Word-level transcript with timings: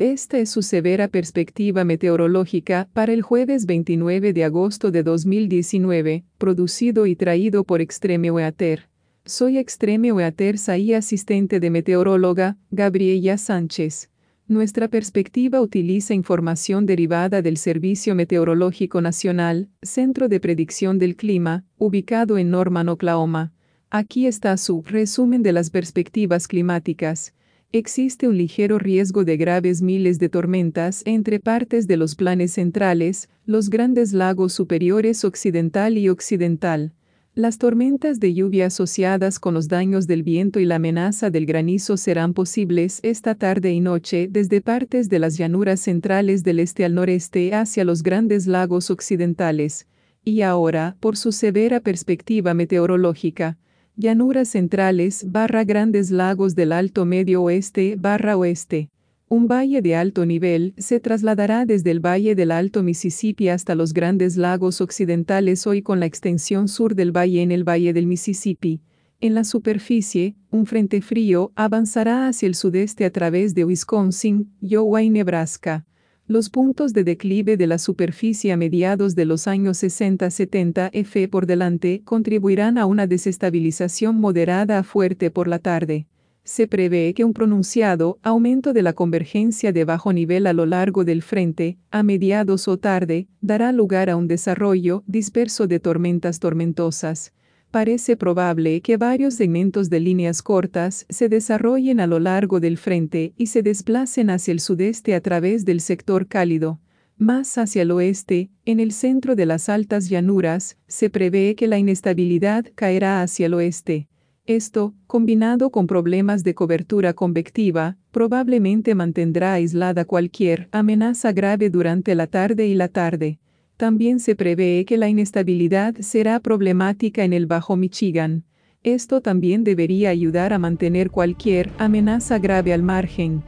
Esta 0.00 0.38
es 0.38 0.48
su 0.48 0.62
severa 0.62 1.08
perspectiva 1.08 1.84
meteorológica 1.84 2.88
para 2.94 3.12
el 3.12 3.20
jueves 3.20 3.66
29 3.66 4.32
de 4.32 4.44
agosto 4.44 4.90
de 4.90 5.02
2019, 5.02 6.24
producido 6.38 7.04
y 7.04 7.14
traído 7.16 7.64
por 7.64 7.82
Extreme 7.82 8.30
Weather. 8.30 8.88
Soy 9.26 9.58
Extreme 9.58 10.10
Weather 10.10 10.56
y 10.78 10.94
asistente 10.94 11.60
de 11.60 11.68
meteoróloga, 11.68 12.56
Gabriela 12.70 13.36
Sánchez. 13.36 14.08
Nuestra 14.48 14.88
perspectiva 14.88 15.60
utiliza 15.60 16.14
información 16.14 16.86
derivada 16.86 17.42
del 17.42 17.58
Servicio 17.58 18.14
Meteorológico 18.14 19.02
Nacional, 19.02 19.68
Centro 19.82 20.28
de 20.28 20.40
Predicción 20.40 20.98
del 20.98 21.14
Clima, 21.14 21.66
ubicado 21.76 22.38
en 22.38 22.48
Norman, 22.48 22.88
Oklahoma. 22.88 23.52
Aquí 23.90 24.26
está 24.26 24.56
su 24.56 24.80
resumen 24.80 25.42
de 25.42 25.52
las 25.52 25.68
perspectivas 25.68 26.48
climáticas. 26.48 27.34
Existe 27.72 28.26
un 28.26 28.36
ligero 28.36 28.80
riesgo 28.80 29.24
de 29.24 29.36
graves 29.36 29.80
miles 29.80 30.18
de 30.18 30.28
tormentas 30.28 31.02
entre 31.04 31.38
partes 31.38 31.86
de 31.86 31.96
los 31.96 32.16
planes 32.16 32.50
centrales, 32.54 33.28
los 33.46 33.70
grandes 33.70 34.12
lagos 34.12 34.52
superiores 34.52 35.24
occidental 35.24 35.96
y 35.96 36.08
occidental. 36.08 36.94
Las 37.36 37.58
tormentas 37.58 38.18
de 38.18 38.34
lluvia 38.34 38.66
asociadas 38.66 39.38
con 39.38 39.54
los 39.54 39.68
daños 39.68 40.08
del 40.08 40.24
viento 40.24 40.58
y 40.58 40.64
la 40.64 40.74
amenaza 40.74 41.30
del 41.30 41.46
granizo 41.46 41.96
serán 41.96 42.34
posibles 42.34 42.98
esta 43.04 43.36
tarde 43.36 43.72
y 43.72 43.78
noche 43.78 44.26
desde 44.28 44.60
partes 44.60 45.08
de 45.08 45.20
las 45.20 45.38
llanuras 45.38 45.78
centrales 45.78 46.42
del 46.42 46.58
este 46.58 46.84
al 46.84 46.96
noreste 46.96 47.54
hacia 47.54 47.84
los 47.84 48.02
grandes 48.02 48.48
lagos 48.48 48.90
occidentales. 48.90 49.86
Y 50.24 50.40
ahora, 50.40 50.96
por 50.98 51.16
su 51.16 51.30
severa 51.30 51.78
perspectiva 51.78 52.52
meteorológica, 52.52 53.58
Llanuras 54.00 54.48
centrales 54.48 55.30
barra 55.30 55.62
grandes 55.64 56.10
lagos 56.10 56.54
del 56.54 56.72
Alto 56.72 57.04
Medio 57.04 57.42
Oeste 57.42 57.96
barra 57.98 58.34
Oeste. 58.34 58.88
Un 59.28 59.46
valle 59.46 59.82
de 59.82 59.94
alto 59.94 60.24
nivel 60.24 60.72
se 60.78 61.00
trasladará 61.00 61.66
desde 61.66 61.90
el 61.90 62.00
valle 62.00 62.34
del 62.34 62.50
Alto 62.50 62.82
Mississippi 62.82 63.50
hasta 63.50 63.74
los 63.74 63.92
grandes 63.92 64.38
lagos 64.38 64.80
occidentales 64.80 65.66
hoy 65.66 65.82
con 65.82 66.00
la 66.00 66.06
extensión 66.06 66.66
sur 66.66 66.94
del 66.94 67.14
valle 67.14 67.42
en 67.42 67.52
el 67.52 67.62
valle 67.62 67.92
del 67.92 68.06
Mississippi. 68.06 68.80
En 69.20 69.34
la 69.34 69.44
superficie, 69.44 70.34
un 70.50 70.64
frente 70.64 71.02
frío 71.02 71.52
avanzará 71.54 72.26
hacia 72.26 72.46
el 72.46 72.54
sudeste 72.54 73.04
a 73.04 73.10
través 73.10 73.54
de 73.54 73.66
Wisconsin, 73.66 74.50
Iowa 74.62 75.02
y 75.02 75.10
Nebraska. 75.10 75.84
Los 76.30 76.48
puntos 76.48 76.92
de 76.92 77.02
declive 77.02 77.56
de 77.56 77.66
la 77.66 77.76
superficie 77.76 78.52
a 78.52 78.56
mediados 78.56 79.16
de 79.16 79.24
los 79.24 79.48
años 79.48 79.82
60-70 79.82 80.90
F 80.92 81.26
por 81.26 81.44
delante 81.44 82.02
contribuirán 82.04 82.78
a 82.78 82.86
una 82.86 83.08
desestabilización 83.08 84.20
moderada 84.20 84.78
a 84.78 84.84
fuerte 84.84 85.32
por 85.32 85.48
la 85.48 85.58
tarde. 85.58 86.06
Se 86.44 86.68
prevé 86.68 87.14
que 87.14 87.24
un 87.24 87.32
pronunciado 87.32 88.20
aumento 88.22 88.72
de 88.72 88.82
la 88.82 88.92
convergencia 88.92 89.72
de 89.72 89.84
bajo 89.84 90.12
nivel 90.12 90.46
a 90.46 90.52
lo 90.52 90.66
largo 90.66 91.04
del 91.04 91.22
frente, 91.22 91.78
a 91.90 92.04
mediados 92.04 92.68
o 92.68 92.78
tarde, 92.78 93.26
dará 93.40 93.72
lugar 93.72 94.08
a 94.08 94.14
un 94.14 94.28
desarrollo 94.28 95.02
disperso 95.08 95.66
de 95.66 95.80
tormentas 95.80 96.38
tormentosas 96.38 97.32
parece 97.70 98.16
probable 98.16 98.80
que 98.80 98.96
varios 98.96 99.34
segmentos 99.34 99.90
de 99.90 100.00
líneas 100.00 100.42
cortas 100.42 101.06
se 101.08 101.28
desarrollen 101.28 102.00
a 102.00 102.06
lo 102.06 102.18
largo 102.18 102.60
del 102.60 102.76
frente 102.76 103.32
y 103.36 103.46
se 103.46 103.62
desplacen 103.62 104.30
hacia 104.30 104.52
el 104.52 104.60
sudeste 104.60 105.14
a 105.14 105.20
través 105.20 105.64
del 105.64 105.80
sector 105.80 106.26
cálido. 106.26 106.80
Más 107.16 107.58
hacia 107.58 107.82
el 107.82 107.90
oeste, 107.90 108.50
en 108.64 108.80
el 108.80 108.92
centro 108.92 109.36
de 109.36 109.46
las 109.46 109.68
altas 109.68 110.08
llanuras, 110.08 110.78
se 110.88 111.10
prevé 111.10 111.54
que 111.54 111.66
la 111.66 111.78
inestabilidad 111.78 112.64
caerá 112.74 113.22
hacia 113.22 113.46
el 113.46 113.54
oeste. 113.54 114.08
Esto, 114.46 114.94
combinado 115.06 115.70
con 115.70 115.86
problemas 115.86 116.42
de 116.42 116.54
cobertura 116.54 117.12
convectiva, 117.12 117.98
probablemente 118.10 118.94
mantendrá 118.94 119.52
aislada 119.52 120.04
cualquier 120.04 120.68
amenaza 120.72 121.32
grave 121.32 121.70
durante 121.70 122.14
la 122.14 122.26
tarde 122.26 122.66
y 122.66 122.74
la 122.74 122.88
tarde. 122.88 123.38
También 123.80 124.20
se 124.20 124.36
prevé 124.36 124.84
que 124.84 124.98
la 124.98 125.08
inestabilidad 125.08 125.94
será 126.00 126.38
problemática 126.40 127.24
en 127.24 127.32
el 127.32 127.46
Bajo 127.46 127.76
Michigan. 127.76 128.44
Esto 128.82 129.22
también 129.22 129.64
debería 129.64 130.10
ayudar 130.10 130.52
a 130.52 130.58
mantener 130.58 131.10
cualquier 131.10 131.70
amenaza 131.78 132.38
grave 132.38 132.74
al 132.74 132.82
margen. 132.82 133.42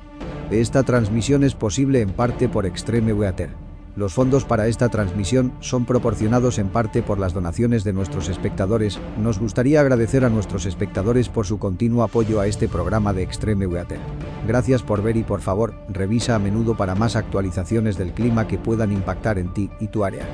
Esta 0.50 0.84
transmisión 0.84 1.44
es 1.44 1.54
posible 1.54 2.00
en 2.00 2.08
parte 2.08 2.48
por 2.48 2.64
Extreme 2.64 3.12
Weather. 3.12 3.50
Los 3.94 4.14
fondos 4.14 4.46
para 4.46 4.68
esta 4.68 4.88
transmisión 4.88 5.52
son 5.60 5.84
proporcionados 5.84 6.58
en 6.58 6.68
parte 6.68 7.02
por 7.02 7.18
las 7.18 7.34
donaciones 7.34 7.84
de 7.84 7.92
nuestros 7.92 8.30
espectadores. 8.30 8.98
Nos 9.22 9.38
gustaría 9.38 9.82
agradecer 9.82 10.24
a 10.24 10.30
nuestros 10.30 10.64
espectadores 10.64 11.28
por 11.28 11.44
su 11.44 11.58
continuo 11.58 12.04
apoyo 12.04 12.40
a 12.40 12.46
este 12.46 12.68
programa 12.68 13.12
de 13.12 13.22
Extreme 13.22 13.66
Weather. 13.66 14.00
Gracias 14.46 14.82
por 14.82 15.02
ver 15.02 15.16
y 15.16 15.22
por 15.22 15.40
favor, 15.40 15.74
revisa 15.88 16.34
a 16.34 16.38
menudo 16.38 16.76
para 16.76 16.94
más 16.94 17.14
actualizaciones 17.14 17.96
del 17.96 18.12
clima 18.12 18.48
que 18.48 18.58
puedan 18.58 18.92
impactar 18.92 19.38
en 19.38 19.52
ti 19.54 19.70
y 19.78 19.86
tu 19.88 20.04
área. 20.04 20.26